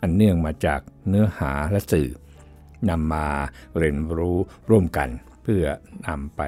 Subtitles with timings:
[0.00, 2.08] อันเนื่องมาจากเนื้อหาและสื่อ
[2.90, 3.26] นำมา
[3.78, 4.38] เรียนรู้
[4.70, 5.08] ร่วมกัน
[5.42, 5.64] เพื่อ
[6.06, 6.42] นำไป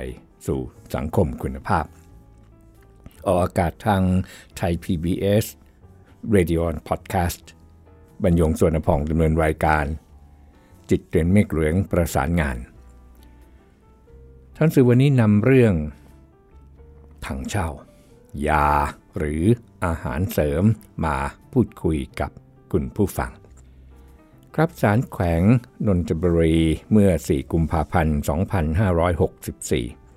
[0.47, 0.61] สู่
[0.95, 1.85] สังคมคุณภาพ
[3.27, 4.03] ออกอากาศทาง
[4.57, 5.45] ไทย PBS
[6.35, 7.43] Radio Podcast
[8.23, 9.85] บรรยงส่วนพองดำเนินรายการ
[10.91, 12.57] จิตเตือนเมฆเหลืองประสานงาน
[14.57, 15.75] ท่านสื่อวันนี้นำเรื่อง
[17.27, 17.69] ถังเช่า
[18.49, 18.69] ยา
[19.19, 19.43] หรือ
[19.85, 20.65] อาหารเสริม
[21.05, 21.17] มา
[21.53, 22.31] พูดคุยกับ
[22.73, 23.31] คุณผู้ฟัง
[24.57, 25.43] ครับสารแขวง
[25.87, 26.57] นนทบุรี
[26.93, 28.19] เมื่อ 4 กุมภาพันธ์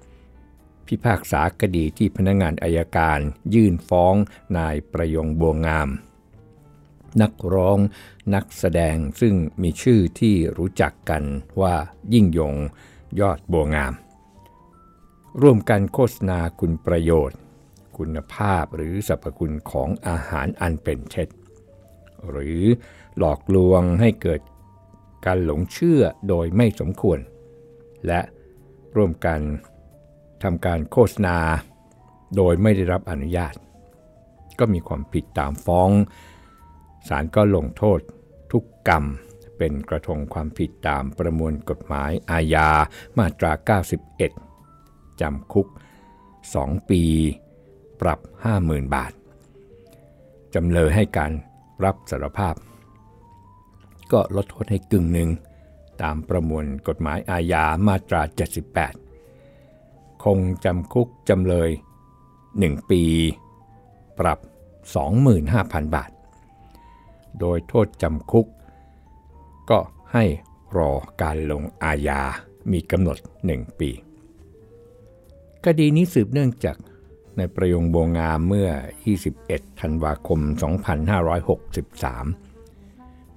[0.03, 3.19] 2564 พิพากษาคดีที่พนักงานอายการ
[3.53, 4.16] ยื่นฟ้อง
[4.57, 5.89] นายประยงบัวงาม
[7.22, 7.77] นักร้อง
[8.35, 11.23] นักแสดงซึ่งมีชื่อที่รู้จักกัน
[11.61, 11.75] ว่า
[12.13, 12.55] ยิ่งยง
[13.19, 13.94] ยอดบัวงาม
[15.41, 17.39] ร่วมกันโฆษณาคุณประโยชน์
[17.97, 21.29] คุณภาพหรือสรรพคุณของอาหารอันเป็นเท็จ
[22.29, 22.61] หรือ
[23.17, 24.42] หลอกลวงให้เกิด
[25.25, 27.19] การหลงเชื่อโดยไม่สมควร
[28.08, 28.22] และ
[28.95, 29.39] ร่วมกัน
[30.44, 31.38] ทำการโฆษณา
[32.36, 33.53] โดยไม่ได้รับอนุญาต
[34.59, 35.89] ก็มีความผิดตามฟ้อง
[37.08, 38.00] ศาลก็ลงโทษ
[38.52, 39.03] ทุกกรรม
[39.58, 42.69] เป็นกระทงความผิดตามประมวลกฎหมายอาญา
[43.17, 43.52] มาตรา
[44.38, 45.67] 91 จำคุก
[46.30, 47.03] 2 ปี
[48.02, 48.19] ปรับ
[48.58, 49.14] 50,000 บาท
[50.53, 51.31] จำเลยให้การ
[51.84, 52.56] รับสารภาพ
[54.14, 55.30] ก็ลดโทษให้กึ่งหนึ่ง
[56.02, 58.22] ตามประมวลกฎหมายอาญามาตรา
[59.44, 61.69] 78 คงจำคุกจำเลย
[62.29, 63.03] 1 ปี
[64.19, 64.40] ปรับ
[65.18, 66.12] 25,000 บาท
[67.40, 68.47] โดยโทษจำคุก
[69.69, 69.79] ก็
[70.13, 70.25] ให้
[70.78, 70.91] รอ
[71.22, 72.22] การลงอาญา
[72.72, 73.18] มีกำหนด
[73.50, 73.90] 1 ปี
[75.66, 76.78] คดีนี้สืบเนื่องจาก
[77.38, 78.69] ในประยงโบงามเมื่อ
[79.23, 80.40] 21 ธันวาคม
[81.73, 82.53] 2563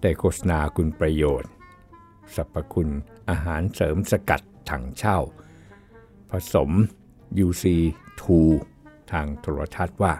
[0.01, 1.51] ได้โฆษณาคุณประโยชน์
[2.35, 2.93] สรรพคุณ
[3.29, 5.19] อาหารเสริมสกัดถังเช่า
[6.31, 6.71] ผสม
[7.47, 8.23] UC2
[9.13, 10.15] ทางโทรทัศน์ว่า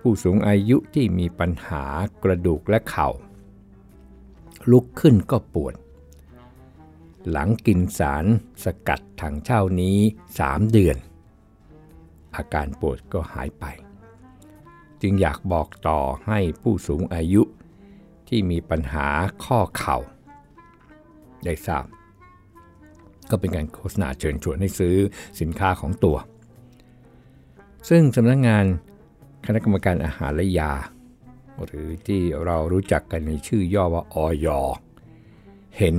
[0.00, 1.84] ผู้สูงอายุที่มีปัญหา
[2.22, 3.08] กระดูกและเข่า
[4.70, 5.74] ลุกขึ้นก็ปวด
[7.30, 8.24] หลังกินสาร
[8.64, 9.98] สกัดถังเช่านี้
[10.36, 10.96] 3 เดือน
[12.36, 13.64] อาการปวดก็หายไป
[15.02, 17.42] จึงอยากบอกต่อให้ผู้สูงอายุ
[18.28, 19.08] ที่มีปัญหา
[19.44, 19.98] ข้อเข่า
[21.44, 21.86] ได้ทราบ
[23.30, 24.96] ก็เป็นการโฆษณาเชิญชวนให้ซื้อ
[25.40, 26.16] สินค้าของตัว
[27.88, 28.64] ซึ่งสำนักงงาน
[29.46, 30.72] คณะกรรมการอาหารและยา
[31.64, 34.48] หรือที่เรารู้จักกันในชื่อย่อว่าออย
[35.78, 35.96] เห็น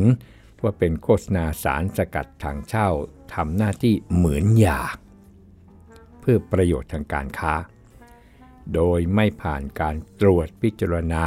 [0.62, 2.88] ว่าเป็นโฆษณาสารสกัดทางเช่า
[3.34, 4.82] ทำหน้าที่เหมือนยา
[6.20, 7.54] เพื่อประโยชน์ทางการค้า
[8.74, 11.26] โดยไม่ผ่านการตรวจพิจารณา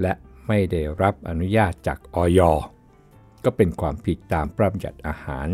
[0.00, 0.12] และ
[0.48, 2.40] ไม่ได้รับอนุญาตจากออย
[3.44, 5.48] ก็เป็นความผิดตามพระบัญญัติอาหาร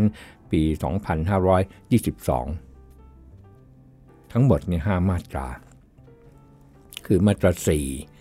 [0.50, 0.62] ปี
[3.06, 5.46] 2522 ทั้งหมดใน5มาตรา
[7.06, 7.50] คือมาตรา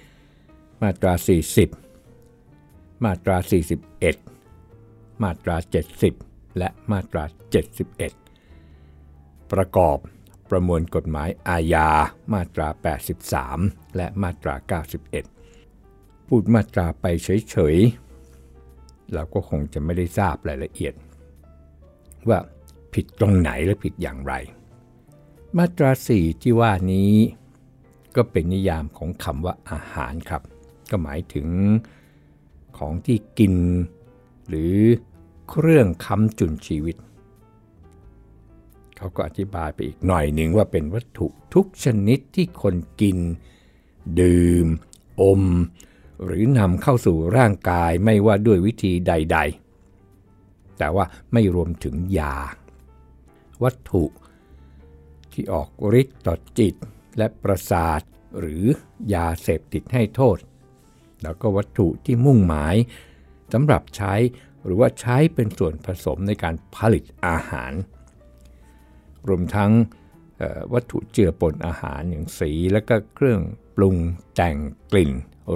[0.05, 1.13] 4 มาตรา
[2.23, 3.37] 40 มาตรา
[4.25, 5.55] 41 มาตรา
[6.07, 7.23] 70 และมาตรา
[8.37, 9.97] 71 ประกอบ
[10.49, 11.89] ประมวลกฎหมายอาญา
[12.33, 12.67] มาตรา
[13.31, 14.55] 83 และมาตรา
[15.03, 15.54] 91
[16.27, 20.93] พูดมาตราไปเฉยๆ เราก็คงจะไม่ได้ทราบรายละเอียด
[22.29, 22.39] ว่า
[22.93, 24.33] ผิดตรงไหนและผิดอย่างไร
[25.57, 27.11] มาตรา4ที่ว่านี้
[28.15, 30.41] ก็เป็นนิยามของคำว่าอาหารครับ
[30.89, 31.47] ก็หมายถึง
[32.77, 33.55] ของที่กิน
[34.47, 34.75] หรือ
[35.49, 36.95] เครื่องค้ำจุนชีวิต
[38.97, 43.17] เขาก็อธิบายไปอีกหน่อยหนึ่งว่าเป็นวัตถุทุกชนิดที่คนกิน
[44.21, 44.67] ดื่ม
[45.21, 45.43] อม
[46.23, 49.37] หรือนำเข้าสู่ร่างกายไม่ว่าด้วยวิธีใด
[50.07, 52.35] ๆ แต่ว่าไม่รวมถึงยา
[53.63, 54.03] วัตถุ
[55.31, 55.69] ที่ออก
[56.01, 56.75] ฤทธิ์ต่อจิต
[57.17, 58.01] และประสาท
[58.39, 58.63] หรือ
[59.13, 60.37] ยาเสพติดให้โทษ
[61.23, 62.75] แล้วก็วัตถุที่มุ่งหมาย
[63.53, 64.13] สำหรับใช้
[64.63, 67.73] หรือว่าใช้เป็นส่วนผสมในการผลิตอาหาร
[69.27, 69.71] รวมทั้ง
[70.73, 73.41] วัตถุเจือปนอาหารอย่างสี และก็เครื่อง
[73.75, 73.95] ปรุง
[74.35, 74.57] แต่ง
[74.91, 75.11] กลิ่น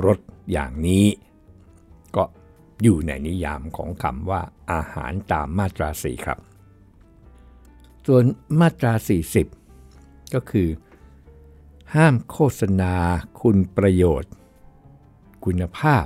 [0.06, 0.20] รส
[0.52, 1.06] อย่างนี้
[2.16, 2.24] ก็
[2.84, 4.42] อยู่ในนิยามของคำว่า
[4.72, 6.40] อาหารตามมาตรา4ครับ
[8.08, 8.24] ส่วน
[8.60, 8.94] มาตรา
[9.64, 10.70] 40 ก็คือ
[11.96, 12.94] ห้ามโฆษณา
[13.42, 14.32] คุณประโยชน์
[15.46, 16.06] คุณภาพ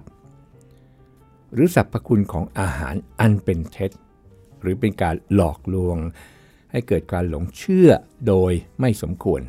[1.54, 3.92] หรือสรรพคุณของอาหารอันเป็นเท็จ
[4.62, 5.98] หรือเป็นการหลอกลวง
[6.72, 7.90] ให้เกิดการหลงเชื่อ
[8.28, 9.42] โดยไม่สมควร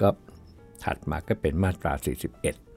[0.00, 0.08] ก็
[0.84, 1.92] ถัดมาก็เป็นมาตรา
[2.36, 2.71] 41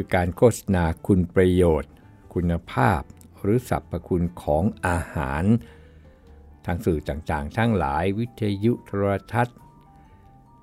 [0.00, 1.92] คือการโฆษณาคุณประโยชน์
[2.34, 3.00] คุณภาพ
[3.40, 5.44] หรือสรรพคุณของอาหาร
[6.64, 9.58] ทางสื่อต่างๆ ทั้งหลายวิทยุโทรทัศน์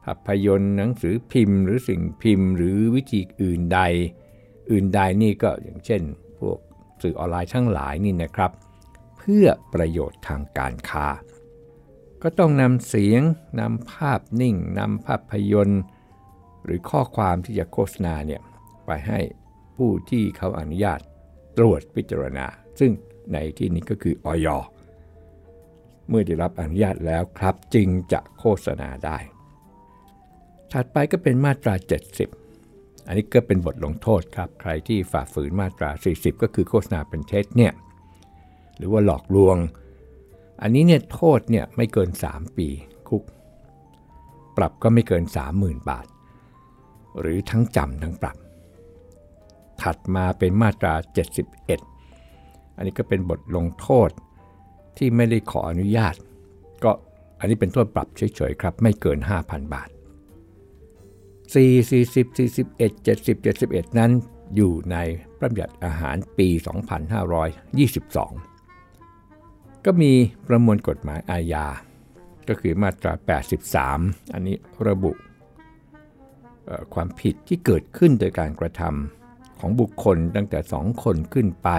[0.03, 3.79] ภาพยนตร์หนังสือพิมพ์ หรือสิ่งพิมพ์ หรือวิธีอื่นใด
[4.71, 6.01] อื่นใดนี่ก็อย่างเช่น
[6.39, 6.59] พวก
[7.01, 8.51] สื่อออนไลน์ทั้งหลายนี่นะครับ
[9.17, 11.07] เพื่อประโยชน์ทางการค้า
[12.23, 13.21] ก็ต้องนำเสียง
[13.59, 15.81] นำภาพนิ่งนำภาพยนตร์
[16.65, 18.43] หรือข้อความที่จะโฆษณาเนี่ย
[18.85, 19.19] ไปให้
[19.77, 20.99] ผู้ที่เขาอนุญาต
[21.57, 22.45] ตรวจพิจารณา
[22.79, 22.91] ซึ่ง
[23.33, 24.47] ในที่นี้ก็คือออย
[26.09, 29.17] เมื่อได้รับอนุญาตแล้วครับจึงจะโฆษณาได้
[30.71, 31.73] ถัดไปก็เป็นมาตรา
[32.41, 37.73] 70 อันนี้ก็เป็นบทลงโทษครับ ใครที่ฝ่าฝืนมาตรา 40 ก็คือโฆษณาเป็นเท็จเนี่ย
[38.77, 39.57] หรือว่าหลอกลวง
[40.61, 42.67] อันนี้เนี่ยโทษเนี่ยไม่เกิน 3 ปี
[43.09, 43.23] คุก
[44.57, 45.23] ปรับก็ไม่เกิน
[45.55, 46.07] 30,000 บาท
[47.19, 48.37] หรือทั้งจำทั้งปรับ
[49.81, 50.93] ถัดมาเป็นมาตรา
[51.65, 54.09] 71 อันนี้ก็เป็นบทลงโทษ
[54.97, 56.15] ที่ไม่ได้ขออนุญาต
[56.83, 56.91] ก็
[57.39, 59.89] อันนี้เป็นโทษปรับเฉยๆครับ ไม่เกิน 5,000 บาท
[61.53, 61.55] 4
[61.89, 64.11] 40 41 70 71 นั้น
[64.55, 64.97] อยู่ใน
[65.37, 66.47] พระบัญญัติอาหารปี
[68.97, 70.11] 2522 ก็มี
[70.47, 71.65] ประมวลกฎหมายอาญา
[72.47, 73.13] ก็คือมาตรา
[73.73, 74.55] 83 อันนี้
[74.87, 75.11] ระบุ
[76.93, 79.24] ความผิดที่เกิดขึ้นโดยการกระทำ
[79.67, 81.69] ของบุคคลตั้งแต่2คนขึ้นไป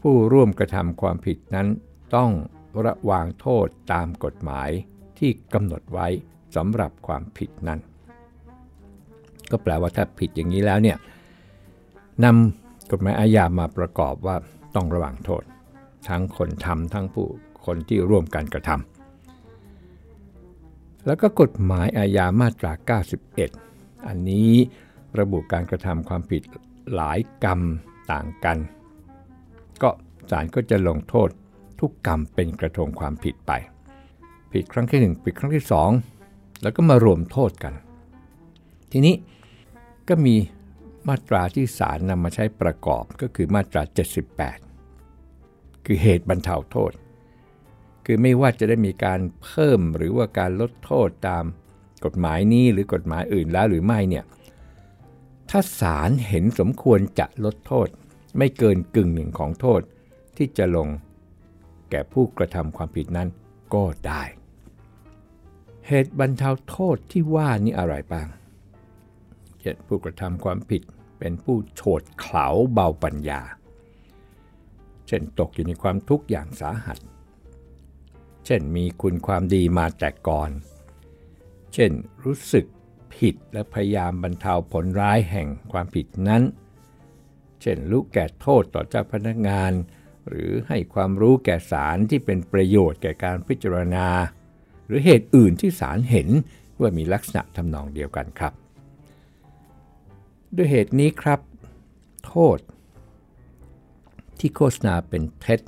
[0.00, 1.68] ผู้ร่วมกระทำความผิดนั้น
[2.16, 2.30] ต้อง
[2.84, 4.70] ระวางโทษตามกฎหมาย
[5.18, 6.06] ที่กำหนดไว้
[6.56, 7.80] สำหรับความผิดนั้น
[9.50, 10.98] ก็แปลว่าถ้าผิดอย่างนี้แล้วเนี่ย
[12.24, 14.36] นำกฎหมายอาญามาประกอบว่า
[14.74, 15.42] ต้องระวางโทษ
[16.08, 17.26] ทั้งคนทำทั้งผู้
[17.66, 22.72] คนที่ร่วมกันกระทำแล้วก็กฎหมายอาญามาตรา
[23.40, 24.52] 91 อันนี้
[25.18, 26.42] ระบุการกระทำความผิด
[26.94, 27.60] หลายกรรม
[28.12, 28.58] ต่างกัน
[29.82, 29.90] ก็
[30.30, 31.28] ศาลก็จะลงโทษ
[31.80, 33.52] ทุกกรรมเป็นกระทงความผิดไป
[34.52, 35.64] ผิดครั้งที่ 1 ผิดครั้งที่
[36.12, 37.74] 2 แล้วก็มารวมโทษกัน
[38.92, 39.14] ทีนี้
[40.08, 40.36] ก็มี
[41.08, 43.82] มาตราที่ศาลนำมาใช้ประกอบก็คือมาตรา
[45.04, 46.92] 78 คือเหตุบรรเทาโทษ
[48.06, 51.44] คือไม่ว่าจะได้มีการเพิ่มหรือว่าการลดโทษตาม
[52.04, 54.24] กฎหมายนี้หรือกฎหมายอื่นแล้วหรือไม่เนี่ย
[55.56, 57.88] ถ้าศาลเห็นสมควรจะลดโทษ
[58.38, 59.80] ไม่เกินกึ่งหนึ่งของโทษ
[60.36, 60.88] ที่จะลง
[61.90, 63.28] แก่ผู้กระทำความผิดนั้น
[63.74, 64.22] ก็ได้
[65.86, 68.28] เหตุบรรเทาโทษที่ว่านี้อะไรบ้าง
[69.60, 70.82] เช่นผู้กระทำความผิด
[71.18, 73.40] เป็นผู้โฉดเขลาเบาปัญญา
[75.06, 76.98] เช่นตกอยู่ในความทุกข์อย่างสาหัส
[78.46, 80.50] เช่นมีคุณความดีมาแต่ก่อน
[81.74, 81.90] เช่น
[82.24, 82.66] รู้สึก
[83.16, 86.42] ผิดและพยายามบรรเทาผลร้ายแห่งความผิดนั้น
[87.60, 89.72] เช่นรู้แก่โทษต่อเจ้าพนักงาน
[90.28, 94.06] หรือให้ความรู้แก่ศาลที่เป็นประโยชน์แก่การพิจารณา
[94.86, 96.28] หรือเหตุอื่นที่ศาลเห็น
[96.80, 98.52] ว่ามีลักษณะทำนองเดียวกันครับ
[100.56, 101.40] ด้วยเหตุนี้ครับ
[102.26, 102.58] โทษ
[104.38, 105.60] ที่โฆษณาเป็นเท็จ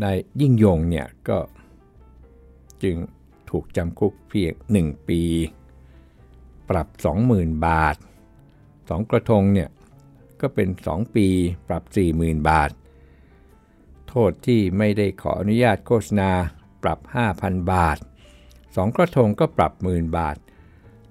[0.00, 0.04] ใน
[0.40, 1.38] ยิ่งยงเนี่ยก็
[2.82, 2.96] จึง
[3.50, 5.20] ถูกจำคุกเพียง 1 ปี
[6.70, 6.88] ปรับ
[7.26, 7.96] 20,000 บาท
[8.52, 9.70] 2 กระทงเนี่ย
[10.40, 11.26] ก็เป็น 2 ปี
[11.68, 11.82] ปรับ
[12.16, 12.70] 40,000 บาท
[14.08, 16.30] โทษที่ไม่ได้ขออนุญาตโฆษณา
[16.82, 16.98] ปรับ
[17.34, 17.98] 5,000 บาท
[18.46, 20.36] 2 กระทงก็ปรับหมื่นบาท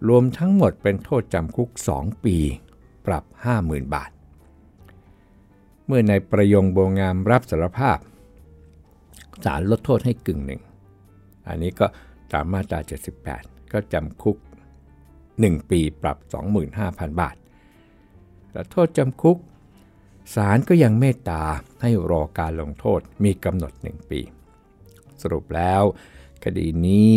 [0.07, 2.38] รวมทั้งหมดเป็นโทษจำคุก 2 ปี
[3.07, 3.24] ปรับ
[3.60, 4.12] 50,000 บาท
[5.86, 7.98] เมื่อในประยงโบงามรับสารภาพ
[9.45, 10.62] ศาลลดโทษให้กึ่งหนึ่ง
[11.48, 11.86] อันนี้ก็
[12.31, 12.79] ตามมาตรา
[13.25, 14.38] 78 ก็จำคุก
[15.42, 16.18] 1 ปีปรับ
[16.70, 17.36] 25,000 บาท
[18.52, 19.38] แต่โทษจำคุก
[20.36, 21.44] ศาลก็ยังเมตตา
[21.82, 24.20] ให้รอการลงโทษมีกำหนด 1 ปี
[25.22, 25.84] สรุปแล้ว
[26.44, 27.12] คดีนี้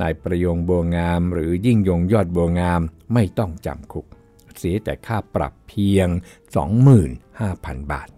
[0.00, 2.80] นายประยงบัวงามหรือยิ่งยงยอดบัวงาม
[3.14, 4.06] ไม่ต้องจำคุก
[4.58, 6.08] เสียแต่ค่าปรับเพียง
[6.80, 8.08] 25,000 บาท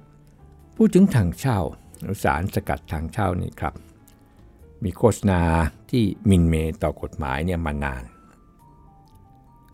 [0.77, 1.61] พูดถึงทางเช่า
[2.23, 3.75] สารสกัดทางเช่านี่ครับ
[4.85, 5.43] มีโฆษณา
[5.91, 8.03] ที่มินเมต่อกฎหมายเนี่ยมานาน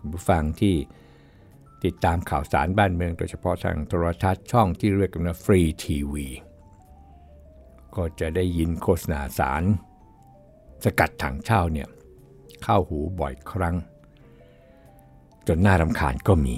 [0.01, 0.75] คุณผู้ฟังที่
[1.85, 6.27] ติดตามข่าวสารบ้านเมือง โดยเฉพาะทางโทรทัศน์ช่องที่เรียกกันว่าฟรีทีวี
[7.97, 9.63] ก็จะได้ยินโฆษณาสาร
[10.85, 11.89] สกัดถังเช่าเนี่ย
[12.63, 13.77] เข้าหูบ่อยครั้ง
[15.47, 16.57] จนน่ารำคาญก็มี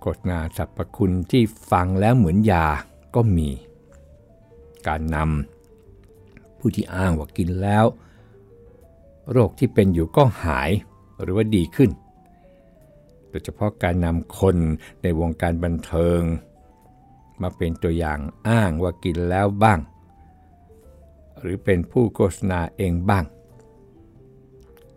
[0.00, 2.66] โฆษณาสรรพคุณที่ฟังแล้วเหมือนยา
[3.14, 3.48] ก็มี
[4.86, 7.84] การนำผู้ที่อ้างว่ากินแล้ว
[9.32, 10.70] โรคที่เป็นอยู่ก็หาย
[11.20, 11.90] หรือว่าดีขึ้น
[13.28, 14.56] โดยเฉพาะการนำคน
[15.02, 16.20] ในวงการบันเทิง
[17.42, 18.18] มาเป็นตัวอย่าง
[18.48, 19.78] อ้างว่ากินแล้วบ้าง
[21.40, 23.24] หรือเป็นผู้โฆษณาเองบ้าง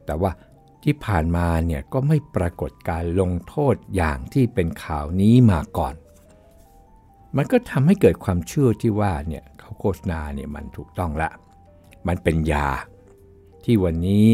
[0.05, 0.31] แต่ว่า
[0.83, 5.95] ที่ผ่านมาเนี่ยก็ไม่ปรากฏการลงโทษอย่างที่เป็นข่าวนี้มาก่อน
[7.35, 11.29] มันก็ทำให้เกิดความเชื่อที่ว่าเนี่ยเขาโฆษณาเนี่ยมันถูกต้องละ
[12.07, 12.67] มันเป็นยา
[13.63, 14.25] ที่วันนี้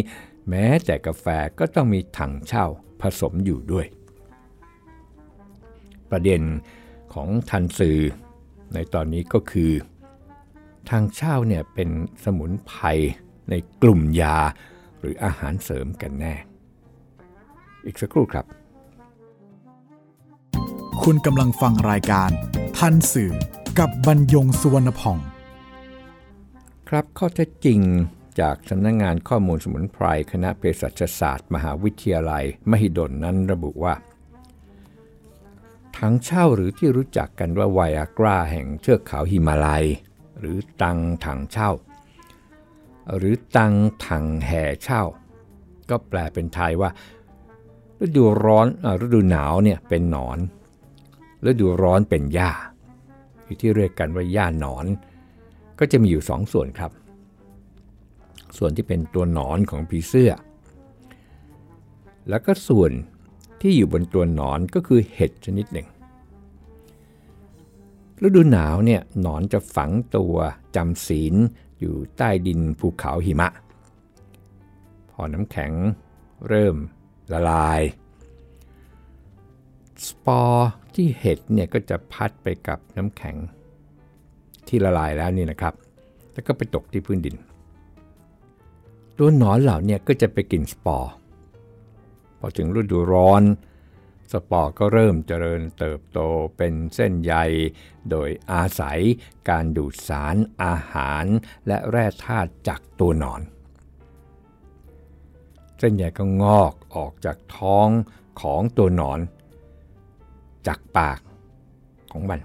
[0.50, 1.25] แม้แต่กาแฟ
[1.60, 2.66] ก็ต้องมีถังเช่า
[3.02, 3.86] ผสมอยู่ด้วย
[6.12, 6.42] ประเด็น
[7.14, 8.00] ของทันสื่อ
[8.74, 9.72] ในตอนนี้ก็คือ
[10.90, 11.90] ทางเช่าเนี่ยเป็น
[12.24, 12.86] สมุนไพร
[13.50, 14.38] ในกลุ่มยา
[15.00, 16.36] หรืออาหารเสริมกันแน่
[17.86, 18.46] อีกสักครู่ครับ
[21.04, 22.30] คุณกำลังฟังรายการ
[22.78, 23.34] ทันสื่อ
[23.80, 25.18] กับบรรยงสุวรรณพอง
[26.90, 27.80] ครับข้อเท็จจริง
[28.39, 33.96] จากสำนักงงานข้อมูลสมุนไพรคณะเภสัชศาสตร์ มหาวิทยาลัย มหิดลนั้นระบุว่า
[35.98, 39.86] ถังเช่าหรือที่รู้จักกันว่าไวอากราแห่งเทือกเขาหิมาลัย
[40.39, 41.72] หรือตังถังเช่า
[43.18, 43.74] หรือตัง
[44.08, 45.04] ถังแห่เช่า
[45.89, 46.89] ก็แปลเป็นไทยว่า
[48.06, 48.68] ฤดูร้อน
[49.06, 50.38] ฤดูหนาวเนี่ยเป็นหนอน
[51.46, 52.51] ฤดูร้อนเป็นหญ้า
[53.62, 54.86] ที่เรียกกันว่าหญ้าหนอน
[55.80, 56.92] ก็จะมีอยู่สองส่วนครับ
[58.58, 60.32] ส่วนที่เป็นตัวหนอนของผีเสื้อ
[62.30, 62.92] แล้วก็ส่วน
[63.62, 65.88] ที่อยู่บนตัวหนอนก็คือเห็ดชนิดหนึ่ง
[68.24, 70.36] ฤดูหนาวเนี่ยหนอนจะฝังตัว
[70.76, 71.36] จำศีล
[71.80, 73.50] อยู่ใต้ดินภูเขาหิมะ
[75.12, 75.72] พอน้ำแข็ง
[76.48, 76.76] เริ่ม
[77.34, 77.82] ละลาย
[80.08, 83.36] สปอร์ที่เห็ดเนี่ยก็จะพัดไปกับน้ำแข็ง
[84.68, 85.74] ที่ละลายแล้วนี่นะครับ
[86.34, 87.36] แล้วก็ไปตกที่พื้นดิน
[89.17, 91.12] ตัวหนอนเหล่านี้ก็จะไปกินสปอร์
[92.39, 93.43] พอถึงฤดูร้อน
[94.31, 96.19] สปอร์ก็เริ่มเจริญเติบโต
[96.57, 97.34] เป็นเส้นใย
[98.10, 99.00] โดยอาศัย
[99.50, 101.25] การดูดสารอาหาร
[101.67, 103.41] และแร่ธาตุจากตัวหนอน
[105.79, 107.89] เส้นใยก็งอกออกจากท้อง
[108.41, 109.19] ของตัวหนอน
[110.67, 111.19] จากปาก
[112.12, 112.39] ของมัน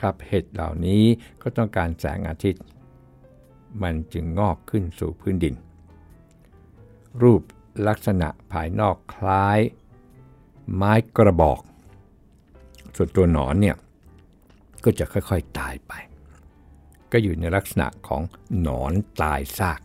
[0.00, 1.02] ครับเห็ดเหล่านี้
[1.42, 2.62] ก็ต้องการแสงอาทิตย์
[3.82, 5.54] มันจึงงอกขึ้นสู่พื้นดิน
[7.22, 7.42] รูป
[7.88, 9.58] ลักษณะภายนอกคล้าย
[10.74, 11.60] ไม้กระบอก
[12.96, 13.76] ส่วนตัวหนอนเนี่ย
[14.84, 15.92] ก็จะค่อยๆตายไป
[17.12, 18.22] ก็อยู่ในลักษณะของ
[18.60, 19.80] หนอนตายซาก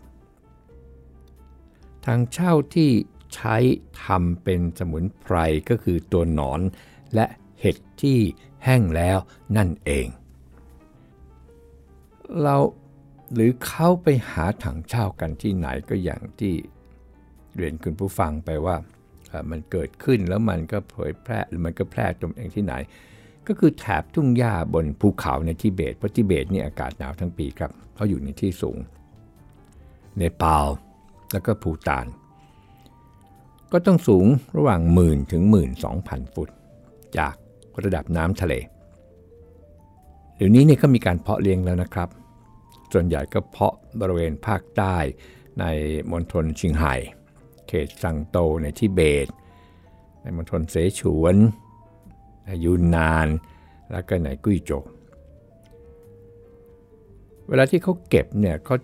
[2.05, 2.91] ทางเช่าที่
[3.33, 3.55] ใช้
[4.03, 5.35] ทำเป็นสมุนไพร
[5.69, 6.59] ก็คือตัวหนอน
[7.15, 7.25] และ
[7.59, 8.19] เห็ดที่
[8.63, 9.17] แห้งแล้ว
[9.57, 10.07] นั่นเอง
[12.41, 12.55] เรา
[13.33, 16.53] หรือเขาไปหาถังเช่ากันที่ไหนก็อย่างที่
[17.55, 18.75] เรียนคุณผู้ฟังไปว่า
[19.51, 22.73] มันเกิดขึ้นแล้วมันก็เผยแพร่หรือมันก็แพร่ตัวเองที่ไหน
[23.47, 28.77] ก็คือแถบทุ่งหญ้าบนภูเขาในทิเบตเพราะทิเบตนี่อากาศหนาวทั้งปีครับเขาอยู่ในที่สูง
[30.19, 30.67] ในปาล
[31.31, 32.05] แล้วก็ภูตาน
[33.71, 34.25] ก็ต้องสูง
[34.57, 36.49] ระหว่างหมื่นถึงหมื่นสองพันฟุต
[37.17, 37.35] จาก
[37.83, 38.53] ระดับน้ำทะเล
[40.35, 42.09] เดี๋ยวนี้เนี่ยก็มีการเพาะเลี้ยงแล้วนะครับ
[42.93, 44.95] ส่วนใหญ่ก็เพาะบริเวณภาคใต้
[45.59, 45.65] ใน
[46.11, 46.95] มณฑลชิงไห่
[47.67, 49.27] เขตซังโตในทิเบต
[50.21, 51.35] ในมณฑลเสฉวน
[52.45, 53.27] ในยูนนาน
[53.91, 54.83] และก็ในกุ้ยโจว
[57.47, 58.75] เวลาที่เขาเก็บเนี่ยเขา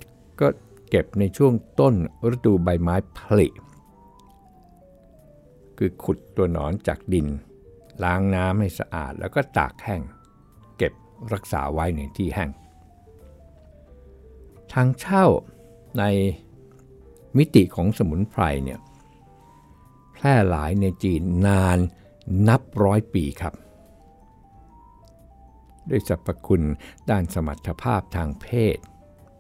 [0.42, 0.48] ก็
[0.90, 3.48] เก็บในช่วงต้นฤดูใบไม้ผลิ
[5.78, 7.28] คือขุดตัวหนอนจากดิน
[8.04, 10.02] ล้างน้ำให้สะอาดแล้วก็ตากแห้ง
[10.78, 10.94] เก็บ
[11.34, 12.50] รักษาไว้ในที่แห้ง
[14.74, 15.26] ทางเช่า
[16.00, 16.04] ใน
[17.38, 18.80] มิติของสมุนไพรเนี่ย
[20.14, 21.80] แพร่หลายในจีนนาน
[22.48, 23.54] นับร้อยปีครับ
[25.90, 26.66] ด้วยสรรพคุณ
[27.10, 28.78] ด้านสมรรถภาพทางเพศ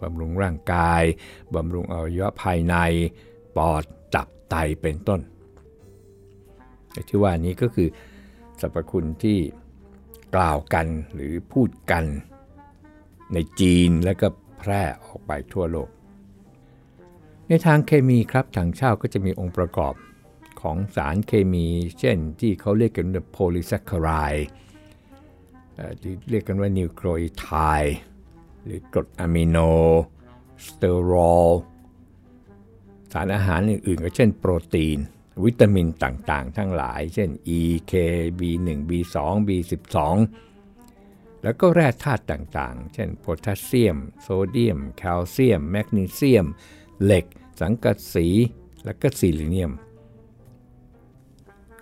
[0.01, 1.03] บำรุงร่างกาย
[1.55, 2.75] บำรุงอวัยวะภายใน
[3.55, 3.83] ปอด
[4.15, 5.21] ตับไตเป็นต้น
[7.09, 7.89] ที่ว่านี้ก็คือ
[8.62, 9.38] สรรพคุณที่
[10.36, 12.03] กล่าวกันหรือพูดกัน
[13.33, 14.27] ในจีนและก็
[14.59, 15.89] แพร่ออกไปทั่วโลก
[17.47, 19.93] ในทางเคมีครับถังเช่าก็จะมีองค์ประกอบ
[20.61, 21.67] ของสารเคมี
[21.99, 24.35] เช่นที่เขาเรียกกันว่าโพลิแซคคาราย
[26.01, 27.47] ที่เรียกกันว่า nucleotide
[28.65, 29.57] หรือกรดอะมิโน
[30.65, 31.49] สเตอรอล
[33.11, 34.97] สารอาหารอื่นๆ ก็เช่นโปรตีน
[35.45, 37.61] วิตามินต่างๆ ทั้งหลาย เช่น E
[37.91, 37.93] K
[38.39, 39.97] B1 B2 B12
[41.43, 46.46] แล้วก็แร่ธาตุต่างๆ เช่นโพแทสเซียม โซเดียม แคลเซียม แมกนีเซียม
[47.03, 47.25] เหล็ก
[47.62, 48.27] สังกะสี
[48.86, 49.72] และก็ซิลิเนียม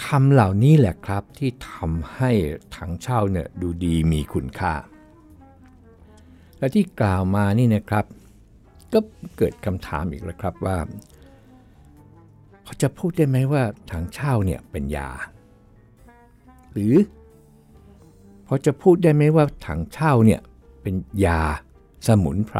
[0.05, 2.31] คำเหล่านี้แหละครับที่ทำให้
[2.75, 4.73] ถังเช่าเนี่ยดูดีมีคุณค่า
[6.59, 8.05] และที่กล่าวมานี่นะครับ
[8.93, 8.99] ก็
[9.37, 10.77] เกิดคำถามอีกแล้วครับว่า
[12.63, 15.09] เขาจะพูดได้ไหมว่าถังเช่าเนี่ยเป็นยา
[16.71, 16.93] หรือ
[18.47, 20.41] พอจะพูดได้ไหมว่าถังเช่าเนี่ย
[20.81, 21.41] เป็นยา
[22.07, 22.59] สมุนไพร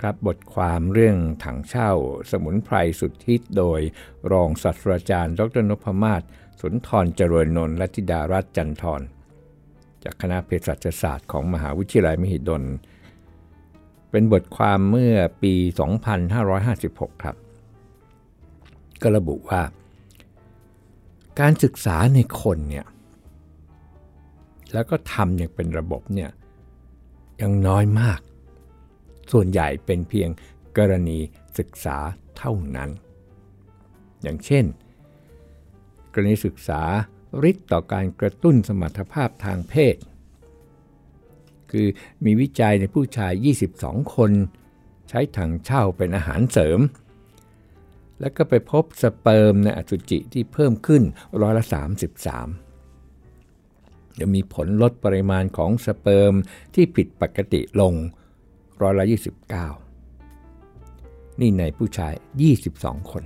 [0.00, 1.90] ครับบทความเรื่องถังเช่า
[2.30, 3.80] สมุนไพรสุดฮิตโดย
[4.32, 6.22] รองศาสตราจารย์ ดรนพมาศ
[6.60, 9.08] สุนทรเจริญนนท์และธิดารัตจันทร์
[10.04, 12.64] จากคณะเภสัชศาสตร์ของมหาวิทยาลัยมหิดล
[14.10, 15.54] เป็นบทความเมื่อปี
[16.38, 17.36] 2556 ครับ
[19.02, 19.62] ก็ระบุว่า
[21.40, 22.86] การศึกษาในคนเนี่ย
[24.72, 26.30] แล้วก็ทำอย่างเป็นระบบเนี่ย
[27.40, 28.20] ยังน้อยมาก
[29.32, 30.28] ส่วนใหญ่เป็นเพียง
[30.78, 31.18] กรณี
[31.58, 31.96] ศึกษา
[32.38, 32.90] เท่านั้น
[34.22, 34.64] อย่างเช่น
[36.12, 36.82] กรณีศึกษา
[37.50, 39.96] ฤทธิ์ต่อการกระตุ้นสมรรถภาพทางเพศ
[41.70, 41.86] คือ
[42.24, 43.32] มีวิจัยในผู้ชาย
[43.74, 44.32] 22 คน
[45.08, 46.80] ใช้ถังเช่าเป็นอาหารเสริม
[48.20, 51.02] แล้วก็ไปพบสเปิร์มในอสุจิที่เพิ่มขึ้น
[51.42, 51.64] ร้อยละ
[52.22, 52.67] 33
[54.20, 56.34] จะมีผลลดปริมาณของสเปิร์ม
[56.74, 57.94] ที่ผิดปกติลง
[58.82, 59.04] ร้อยละ
[60.62, 62.14] 29 นี่ในผู้ชาย
[62.60, 63.22] 22 คน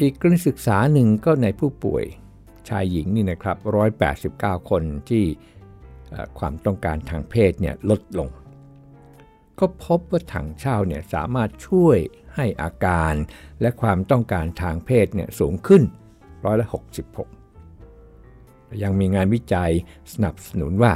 [0.00, 2.04] อีกกรณีศึกษาหนึ่งก็ในผู้ป่วย
[2.68, 3.56] ชายหญิงนี่นะครับ
[4.14, 5.24] 189 คนที่
[6.38, 8.28] ความต้องการทางเพศเนี่ยลดลง
[9.58, 11.98] ก็พบว่าถังเช่าเนี่ยสามารถช่วย
[12.34, 13.14] ให้อาการ
[13.60, 15.82] และความต้องการทางเพศเนี่ยสูงขึ้น
[16.44, 17.37] ร้อยละ66
[18.82, 19.72] ยังมีงานวิจัย
[20.12, 20.92] สนับสนุนว่า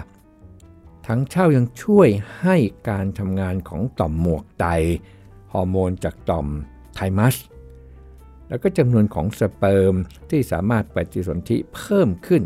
[1.06, 2.08] ทั้งเช่ายังช่วย
[2.40, 2.56] ให้
[2.88, 4.66] การทำงานของต่อมหมวกไต
[5.52, 6.46] ฮอร์โมนจากต่อม
[6.94, 7.36] ไทมัส
[8.48, 9.94] แล้วก็จำนวนของสเปิร์ม
[10.30, 12.42] ที่สามารถปฏิสนธิเพิ่มขึ้น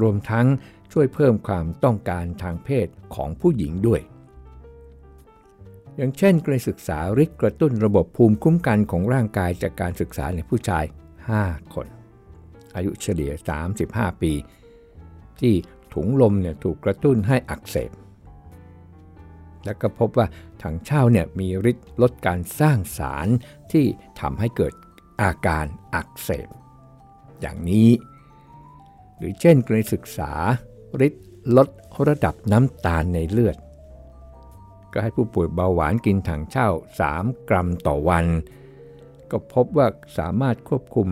[0.00, 0.46] รวมทั้ง
[0.92, 4.00] ช่วยเพิ่มความต้องการทางเพศของผู้หญิงด้วย
[5.96, 10.84] อย่างเช่นการศึกษาริกกระตุ้นระบบภูมิคุ้มกันของร่างกายจากการศึกษาในผู้ชาย
[11.28, 11.95] 5 คน
[12.76, 13.32] อายุเฉลี่ย
[13.76, 14.32] 35 ปี
[15.40, 15.54] ที่
[15.94, 17.90] ถุงลมเนี่ยถูกกระตุ้นให้อักเสบ
[19.64, 20.26] แล้วก็พบว่า
[20.62, 23.28] ถังเช่าเนี่ยมีฤทธิ์ลดการสร้างสาร
[23.72, 23.84] ที่
[24.20, 24.72] ทำให้เกิด
[25.22, 26.48] อาการอักเสบ
[27.40, 27.90] อย่างนี้
[29.18, 30.32] หรือเช่นกรณีศึกษา
[31.06, 31.24] ฤทธิ์
[31.56, 31.68] ลด
[32.08, 33.56] ระดับน้ำตาลในเลือด
[34.92, 36.68] ก็ให้ผู้ป่วยเบาหวานกินถังเช่า
[37.08, 38.26] 3 กรัมต่อวัน
[39.30, 39.86] ก็พบว่า
[40.18, 41.08] สามารถควบคุม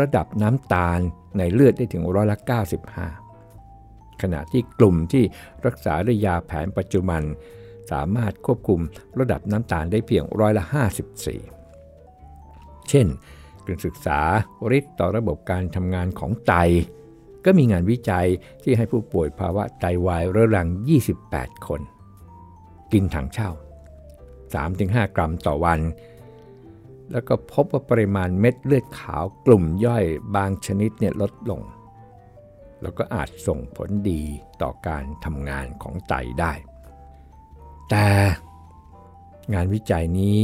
[0.00, 1.00] ระดับน้ำตาล
[1.38, 2.38] ในเลือดได้ถึงร้อยละ
[3.28, 5.24] 95 ขณะที่กลุ่มที่
[5.66, 7.22] รักษาด้วยยาแผนปัจจุบัน
[7.90, 8.80] สามารถควบคุม
[9.18, 10.64] ระดับน้ำตาลได้เพียงร้อยละ
[11.76, 13.06] 54 เช่น
[13.66, 14.20] การศึกษา
[14.78, 16.54] ฤทธิ์ต่อระบบการทำงานของไต
[17.44, 18.26] ก็มีงานวิจัย
[18.62, 20.68] ที่ให้ผู้ป่วยภาวะไตวายเรื้อรัง
[21.16, 21.80] 28 คน
[22.92, 23.50] กินถังเช่า
[24.52, 25.80] 3-5 กรัมต่อวัน
[27.12, 30.04] แล้วก็พบว่าปริมาณเม็ดเลือดขาวกลุ่มย่อย
[30.36, 31.60] บางชนิดเนี่ยลดลง
[32.82, 34.22] แล้วก็อาจส่งผลดี
[34.62, 36.52] ต่อการทำงานของไตได้
[37.90, 38.08] แต่
[39.54, 40.38] งานวิจัยนี้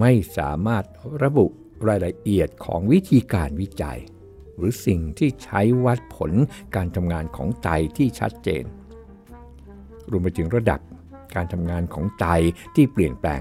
[0.00, 0.84] ไม่สามารถ
[1.22, 1.46] ระบุ
[1.88, 3.98] รายละเอียดของวิธีการวิจัย
[4.56, 6.32] หรือสิ่งที่ใช้วัดผล
[6.76, 8.64] การทำงานของไตที่ชัดเจน
[10.10, 10.80] รวมไปถึงระดับ
[11.34, 12.26] การทำงานของไต
[12.74, 13.40] ที่เปลี่ยนแปลง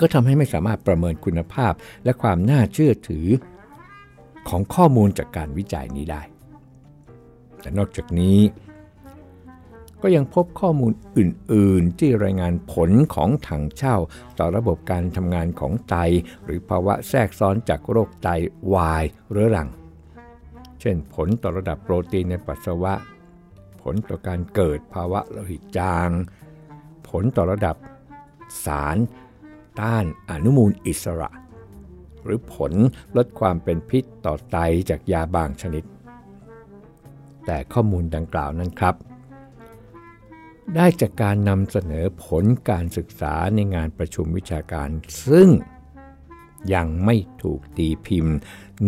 [0.00, 1.72] ก็ทำให้ไม่สามารถประเมินคุณภาพ
[2.04, 3.26] และความน่าเชื่อถือ
[4.48, 6.22] ของข้อมูลจากการวิจัยนี้ได้
[7.60, 8.38] แต่นอกจากนี้
[10.02, 13.96] ก็ยังพบข้อมูลอื่น ๆ ที่รายงานผลของถังเช่า
[14.38, 15.94] ต่อระบบการทำงานของไต
[16.44, 18.28] หรือภาวะแทรกซ้อนจากโรคไต
[18.74, 19.68] วายเรื้อรัง
[20.80, 22.94] เช่นผลต่อระดับโปรตีนในปัสสาวะ
[23.82, 26.10] ผลต่อการเกิดภาวะโลหิตจาง
[27.08, 27.76] ผลต่อระดับ
[28.64, 28.96] สาร
[29.80, 31.30] ต้านอนุมูลอิสระ
[32.24, 32.72] หรือผล
[33.16, 34.56] ลดความเป็นพิษต่อไต
[34.90, 35.84] จากยาบางชนิด
[37.46, 38.94] แต่ข้อมูลดังกล่าวนั้นครับ
[40.74, 44.88] ได้จากการนำเสนอผลการศึกษาในงานประชุมวิชาการ
[45.26, 45.48] ซึ่ง
[46.74, 48.36] ยังไม่ถูกตีพิมพ์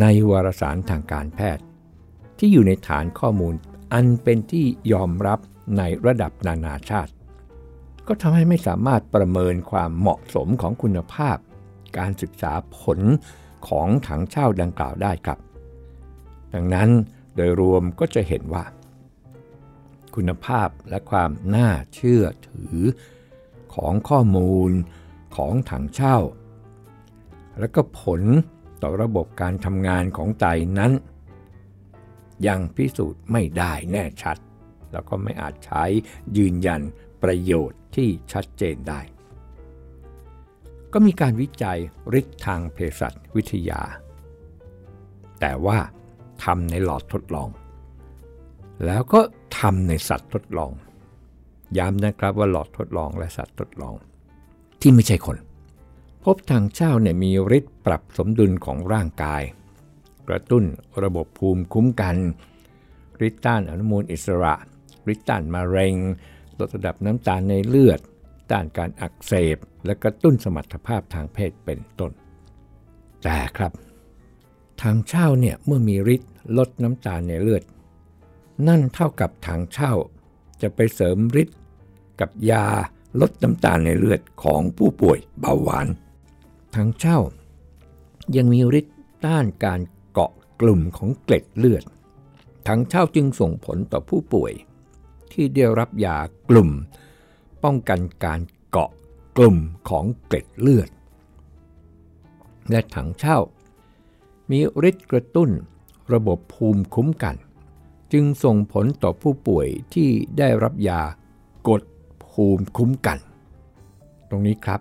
[0.00, 1.64] ในวารสารทางการแพทย์
[2.38, 3.54] ที่อยู่ในฐานข้อมูล
[3.92, 5.38] อันเป็นที่ยอมรับ
[5.78, 7.12] ในระดับนานาชาติ
[8.06, 11.36] ก็ทำให้ไม่สามารถประเมินความเหมาะสมของคุณภาพ
[11.98, 13.00] การศึกษาผล
[13.68, 15.38] ของถังเช่าดังกล่าวได้ครับ
[16.54, 16.88] ดังนั้น
[17.36, 18.64] โดยรวมก็จะเห็นว่า
[20.14, 22.76] คุณภาพและความน่าเชื่อถือ
[23.74, 24.70] ของข้อมูล
[25.36, 26.18] ของถังเช่า
[27.58, 28.22] และก็ผล
[28.82, 30.46] ต่อระบบการทำงานของไต
[30.78, 30.92] นั้น
[32.46, 34.36] ยังพิสูจน์ไม่ได้แน่ชัด
[34.92, 35.84] แล้วก็ไม่อาจใช้
[36.36, 36.82] ยืนยัน
[37.22, 39.00] ประโยชน์ที่ชัดเจนได้
[40.92, 41.78] ก็มีการวิจัย
[42.18, 43.80] ฤทธิ์ทางเภสัชวิทยา
[45.40, 45.78] แต่ว่า
[46.44, 47.48] ทำในหลอดทดลอง
[48.86, 49.20] แล้วก็
[49.58, 50.72] ทำในสัตว์ทดลอง
[51.78, 53.94] ย้ำนะครับว่าหลอดทดลองและสัตว์ทดลอง
[54.80, 55.36] ที่ไม่ใช่คน
[56.24, 59.42] พบทางเช่าเนี่ยมีฤทธิ์ปรับสมดุลของร่างกาย
[60.28, 60.64] กระตุ้น
[61.02, 62.16] ระบบภูมิคุ้มกัน
[63.26, 64.54] ฤทธิ์ต้านอนุมูลอิสระ
[65.12, 65.94] ฤทธิ์ต้านมะเร็ง
[66.62, 68.00] ลดระดับน้ำตาลในเลือด
[68.50, 72.12] ต้านการอักเสบ และกระตุ้นสมรรถภาพทางเพศเป็นต้น
[73.24, 73.72] แต่ครับ
[74.82, 77.62] ทางเช่าเนี่ยเมื่อมีฤทธิ์ลดน้ำตาลในเลือด
[78.68, 79.92] นั่นเท่ากับทางเช่า
[80.62, 81.58] จะไปเสริมฤทธิ์
[82.20, 82.66] กับยา
[83.20, 85.86] ลดน้ำตาลในเลือดของผู้ป่วยเบาหวาน
[86.74, 87.18] ทางเช่า
[88.36, 89.80] ยังมีฤทธิ์ต้านการ
[90.12, 91.84] เกาะกลุ่มของเกล็ดเลือด
[92.66, 94.52] ทางเช่าจึงส่งผลต่อผู้ป่วย
[95.32, 96.16] ที่ได้รับยา
[96.50, 96.70] กลุ่ม
[97.64, 98.40] ป้องกันการ
[98.70, 98.90] เกาะ
[99.36, 99.56] กลุ่ม
[99.88, 100.90] ของเกล็ดเลือด
[102.70, 103.38] และถังเช่า
[104.50, 105.50] มีฤทธิ์กระตุ้น
[106.12, 107.36] ระบบภูมิคุ้มกัน
[108.12, 111.02] จึงส่งผลต่อผู้ป่วยที่ได้รับยา
[111.68, 111.82] กด
[112.24, 113.18] ภูมิคุ้มกัน
[114.28, 114.80] ตรงนี้ครับ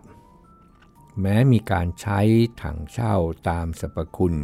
[1.21, 2.19] แม้มีการใช้
[2.61, 3.15] ถังเช่า
[3.49, 4.37] ตามสรรพคุณ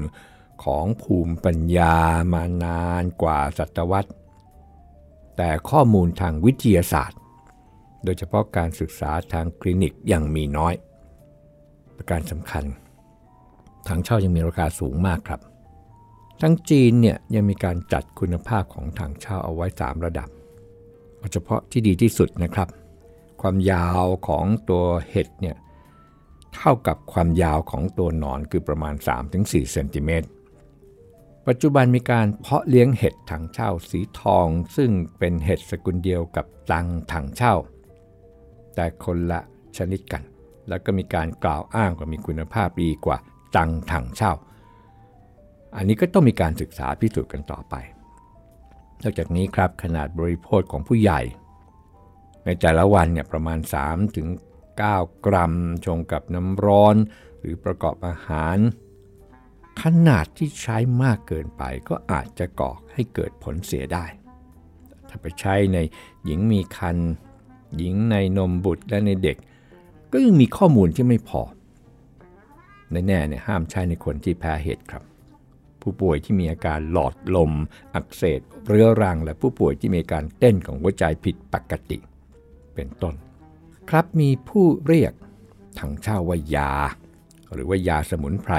[0.64, 1.96] ของภูมิปัญญา
[2.34, 4.12] มานานกว่าศตวรรษ
[5.38, 7.20] แต่ข้อมูลทางวิทยาศาสตร์
[8.04, 10.74] โดยเฉพาะการศึกษาทางคลินิกยังมีน้อย
[11.96, 12.64] ประการสำคัญ
[13.88, 15.42] ถังเช่ายังมีราคาสูงมากครับ
[16.42, 20.30] ทั้งจีนเนี่ยยังมีการจัดคุณภาพของถังเช่าเอาไว้ 3 ระดับ
[21.34, 22.68] เฉพาะที่ดีที่สุดนะครับ
[23.42, 25.58] ความยาวของตัวเห็ดเนี่ย
[26.56, 28.94] เท่ากับความยาวของตัวหนอนคือประมาณ
[29.34, 30.28] 3-4เซนติเมตร
[31.48, 37.56] ปัจจุบันมีการเพาะเลี้ยงเห็ดถังเช่าสีทอง ซึ่งเป็นเห็ดสกุลเดียวกับตังถังเช่า
[38.76, 39.40] แต่คนละ
[39.78, 40.24] ชนิดกัน
[40.68, 43.18] แล้วก็มีการกล่าวอ้างว่ามีคุณภาพดีกว่า
[43.56, 44.34] ตังถังเช่า
[45.76, 47.76] อันนี้ก็ต้องมีการศึกษาพิสูจน์กันต่อไป
[49.04, 51.22] นอกจากนี้ครับขนาดบริโภคของผู้ใหญ่
[52.46, 53.60] ในแต่ละวันเนี่ยประมาณ
[54.44, 55.54] 3-9 กรัม
[55.86, 56.96] ชงกับน้ำร้อน
[57.40, 58.58] หรือประกอบอาหาร
[59.82, 64.06] ขนาดที่ใช้มากเกินไปก็อาจจะก่อให้เกิดผลเสียได้
[65.10, 65.78] ถ้าไปใช้ใน
[66.26, 66.98] หญิงมีคัน
[67.78, 69.38] หญิงในนมบุตรและในเด็ก
[70.12, 71.42] ก็ยังมีข้อมูลที่ไม่พอ
[72.92, 75.04] ในแน่เนี่ยห้ามใช้ในคนที่แพ้เห็ดครับ
[75.82, 77.52] ผู้ป่วยที่มีอาการหลอดลม
[77.96, 81.98] อักเสบเรื้อรัง และผู้ป่วยที่มีการเต้นของหัวใจผิดปกติ
[82.76, 83.16] เป็นต้น
[83.90, 85.14] ครับมีผู้เรียก
[85.80, 86.72] ถังเช่าว่ายา
[87.54, 88.56] หรือว่ายาสมุนไพร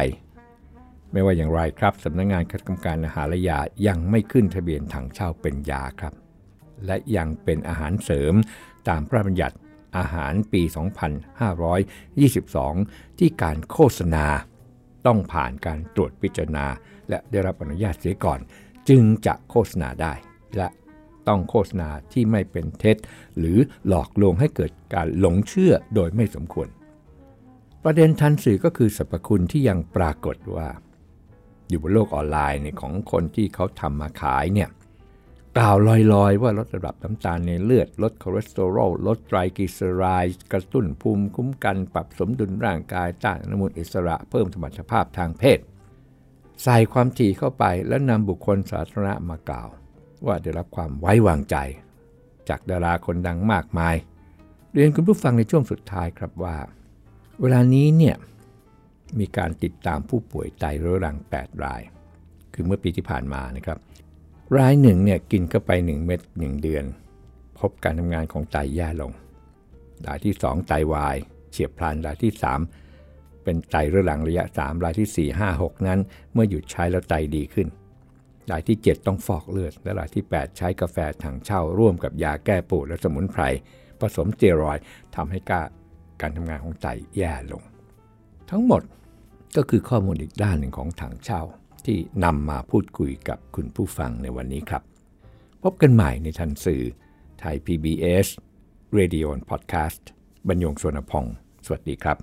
[1.12, 6.14] ไม่ว่าอย่างไรครับสำนักงงานคณะกรรมการอาหารและยายังไม่ขึ้นทะเบียนถังเช่าเป็นยาครับ
[6.86, 8.34] และยังเป็นอาหารเสริม
[8.88, 9.56] ตามพระบัญญัติ
[9.98, 10.62] อาหารปี
[12.30, 14.26] 2522 ที่การโฆษณา
[15.06, 16.66] ต้องผ่านการตรวจพิจารณา
[17.08, 18.40] และได้รับอนุญาตเสียก่อน
[18.88, 20.12] จึงจะโฆษณาได้
[20.56, 20.68] และ
[21.28, 22.96] ต้องโฆษณาที่ไม่เป็นเท็จ
[23.38, 26.68] หรือหลอกลวงให้เกิดการหลงเชื่อโดยไม่สมควร
[27.84, 30.68] ประเด็นทันสื่อก็คือสรรพคุณที่ยังปรากฏว่า
[31.68, 34.68] อยู่บนโลกออนไลน์เนี่ยของคนที่เขาทำมาขายเนี่ย
[35.56, 45.58] กล่าวลอยๆ ว่าลดระดับน้ำตาลในเลือด ลดคอเลสเตอรอลลดไตรกลีเซอไรด์กระตุ้นภูมิคุ้มกัน ปรับสมดุลร่างกายต้านอนุมูลอิสระเพิ่มสมรรถภาพทางเพศ
[46.62, 49.68] ใส่ความถี่เข้าไปแล้วนำบุคคลสาธารณะมากล่าว
[50.26, 51.56] ว่าได้รับความไว้วางใจ
[52.48, 53.94] จากดาราคนดังมากมาย
[54.72, 56.56] เรียนคุณผู้ฟังในช่วงสุดท้ายครับว่า
[57.40, 58.16] เวลานี้เนี่ย
[59.18, 61.82] มีการติดตามผู้ป่วยไตเรื้อรัง 8 ราย
[62.54, 63.78] คือเมื่อปีที่ผ่านมานะครับ
[64.58, 66.84] รายหนึ่งเนี่ยกินเข้าไป 1 เม็ด1 เดือน
[67.58, 69.12] พบการทำงานของไตแย่ลง
[70.06, 71.16] รายที่ 2 ไตวาย
[71.50, 72.32] เฉียบพลัน รายที่
[72.88, 76.00] 3 เป็นไตเรื้อรังระยะ 3 รายที่ 4 5 6 นั้น
[76.32, 77.68] เมื่อหยุดใช้แล้วไตดีขึ้น
[78.50, 83.42] รายที่ 7 ต้องฟอกเลือด และรายที่ 8 ใช้กาแฟถังเช่าร่วมกับยาแก้ปวดและสมุนไพร
[84.00, 84.78] ผสมเจรอย
[85.16, 87.62] ทำให้การทำงานของไตแย่ลง
[88.50, 88.82] ทั้งหมด
[89.56, 91.40] ก็คือข้อมูลอีกด้านหนึ่งของถังเช่า
[91.86, 94.82] ที่นำมาพูดคุยกับคุณผู้ฟังในวันนี้ครับ
[95.62, 96.82] พบกันใหม่ในทันสื่อ
[97.40, 98.26] ไทย PBS
[98.98, 100.02] Radio Podcast
[100.48, 101.24] บรรยงสวนพง
[101.66, 102.16] สวัสดีครับ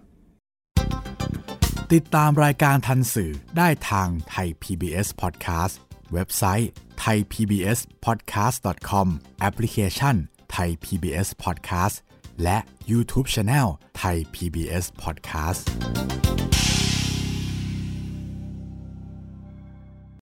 [1.93, 5.75] ติดตามรายการทันสื่อได้ทางไทย PBS Podcast
[6.13, 6.69] เว็บไซต์
[7.03, 9.07] thaipbspodcast.com
[9.39, 10.15] แอปพลิเคชัน
[10.55, 11.95] Thai PBS Podcast
[12.43, 12.57] และ
[12.91, 13.67] YouTube Channel
[13.99, 15.63] Thai PBS Podcast